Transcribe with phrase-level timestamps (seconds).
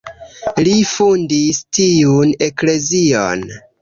[0.67, 3.45] Li fondis tiun eklezion.